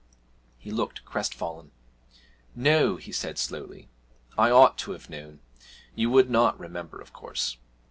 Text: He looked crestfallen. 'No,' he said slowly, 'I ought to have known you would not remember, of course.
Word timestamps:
He 0.57 0.71
looked 0.71 1.05
crestfallen. 1.05 1.69
'No,' 2.55 2.95
he 2.95 3.11
said 3.11 3.37
slowly, 3.37 3.87
'I 4.35 4.49
ought 4.49 4.77
to 4.79 4.93
have 4.93 5.11
known 5.11 5.41
you 5.93 6.09
would 6.09 6.27
not 6.27 6.59
remember, 6.59 6.99
of 6.99 7.13
course. 7.13 7.57